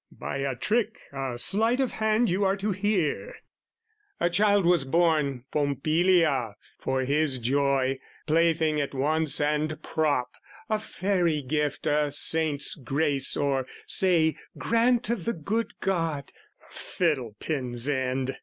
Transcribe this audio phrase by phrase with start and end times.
[0.17, 3.35] By a trick, a sleight of hand you are to hear,
[4.19, 10.31] A child was born, Pompilia, for his joy, Plaything at once and prop,
[10.71, 16.31] a fairy gift, A saints' grace or, say, grant of the good God,
[16.67, 18.39] A fiddle pin's end!